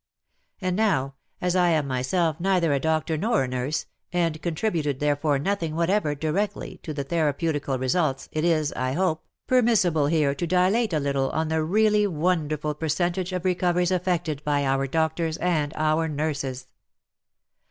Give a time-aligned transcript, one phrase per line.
[0.61, 5.37] And now, as I am myself neither a doctor nor a nurse, and contributed therefore
[5.37, 10.91] nothing whatever directly to the therapeutical results, it is, I hope, permissible here to dilate
[10.93, 15.71] a little on the really wonderful percentage of recov eries effected by our doctors and
[15.75, 16.65] our nurses.